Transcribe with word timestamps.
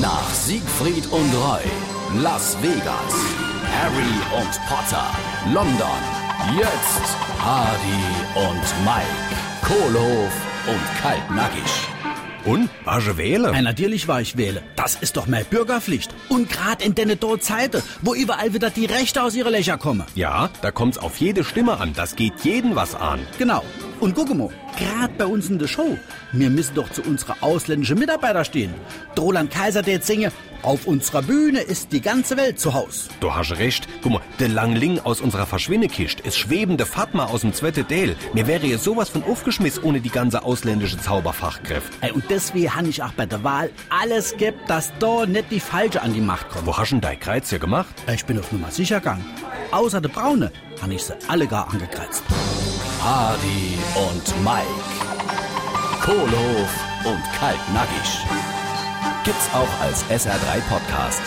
Nach 0.00 0.30
Siegfried 0.32 1.06
und 1.12 1.34
Roy, 1.34 1.60
Las 2.22 2.56
Vegas, 2.62 3.14
Harry 3.78 4.40
und 4.40 4.50
Potter, 4.66 5.04
London, 5.52 6.00
jetzt 6.56 7.16
Hardy 7.38 8.02
und 8.34 8.86
Mike, 8.86 9.06
Kohlhof 9.62 10.32
und 10.66 11.02
Kaltnackig. 11.02 11.62
Und? 12.46 12.70
Warst 12.84 13.06
du 13.06 13.16
wählen? 13.18 13.52
Ja, 13.52 13.60
natürlich 13.60 14.08
war 14.08 14.22
ich 14.22 14.38
wähle. 14.38 14.62
Das 14.76 14.94
ist 14.94 15.18
doch 15.18 15.26
meine 15.26 15.44
Bürgerpflicht. 15.44 16.12
Und 16.30 16.48
grad 16.48 16.82
in 16.82 16.94
denne 16.94 17.18
Zeiten, 17.40 17.82
wo 18.00 18.14
überall 18.14 18.54
wieder 18.54 18.70
die 18.70 18.86
Rechte 18.86 19.22
aus 19.22 19.34
ihre 19.34 19.50
Löcher 19.50 19.76
kommen. 19.76 20.04
Ja, 20.14 20.48
da 20.62 20.70
kommt's 20.70 20.96
auf 20.96 21.18
jede 21.18 21.44
Stimme 21.44 21.78
an. 21.78 21.92
Das 21.94 22.16
geht 22.16 22.40
jeden 22.42 22.74
was 22.76 22.94
an. 22.94 23.20
Genau. 23.38 23.62
Und 24.02 24.16
guck 24.16 24.34
mal, 24.34 24.48
grad 24.76 25.16
bei 25.16 25.26
uns 25.26 25.48
in 25.48 25.60
der 25.60 25.68
Show, 25.68 25.96
wir 26.32 26.50
müssen 26.50 26.74
doch 26.74 26.90
zu 26.90 27.02
unserer 27.02 27.36
ausländischen 27.40 28.00
Mitarbeiter 28.00 28.44
stehen. 28.44 28.74
Roland 29.16 29.52
Kaiser, 29.52 29.80
der 29.80 29.94
jetzt 29.94 30.08
singe, 30.08 30.32
auf 30.62 30.88
unserer 30.88 31.22
Bühne 31.22 31.60
ist 31.60 31.92
die 31.92 32.00
ganze 32.00 32.36
Welt 32.36 32.58
zu 32.58 32.74
Haus. 32.74 33.08
Du 33.20 33.32
hast 33.32 33.52
recht. 33.58 33.86
Guck 34.02 34.14
mal, 34.14 34.20
der 34.40 34.48
Langling 34.48 34.98
aus 34.98 35.20
unserer 35.20 35.46
Verschwindekist 35.46 36.18
ist 36.18 36.36
schwebende 36.36 36.84
Fatma 36.84 37.26
aus 37.26 37.42
dem 37.42 37.52
zweiten 37.52 37.86
Teil. 37.86 38.16
Mir 38.34 38.48
wäre 38.48 38.66
jetzt 38.66 38.82
sowas 38.82 39.08
von 39.08 39.22
aufgeschmiss 39.22 39.80
ohne 39.80 40.00
die 40.00 40.10
ganze 40.10 40.42
ausländische 40.42 40.98
Zauberfachkräfte. 40.98 41.96
Ey, 42.00 42.10
und 42.10 42.24
deswegen 42.28 42.74
han 42.74 42.88
ich 42.88 43.04
auch 43.04 43.12
bei 43.12 43.26
der 43.26 43.44
Wahl 43.44 43.70
alles 43.88 44.36
gibt, 44.36 44.68
dass 44.68 44.92
da 44.98 45.26
nicht 45.26 45.52
die 45.52 45.60
Falsche 45.60 46.02
an 46.02 46.12
die 46.12 46.20
Macht 46.20 46.48
kommt. 46.48 46.66
Wo 46.66 46.76
hast 46.76 46.90
denn 46.90 47.00
dein 47.00 47.20
Kreuz 47.20 47.50
hier 47.50 47.60
gemacht? 47.60 47.94
Ich 48.12 48.24
bin 48.24 48.36
auf 48.40 48.50
Nummer 48.50 48.72
sicher 48.72 48.98
gegangen. 48.98 49.24
Außer 49.70 50.00
der 50.00 50.08
Braune 50.08 50.50
han 50.80 50.90
ich 50.90 51.04
sie 51.04 51.14
alle 51.28 51.46
gar 51.46 51.72
angekratzt. 51.72 52.24
Hardy 53.04 53.76
und 53.96 54.44
Mike, 54.44 54.64
Kohlhof 56.04 56.70
und 57.04 57.20
Kaltnackig. 57.36 58.24
Gibt's 59.24 59.48
auch 59.52 59.80
als 59.82 60.04
SR3 60.04 60.60
Podcast. 60.68 61.20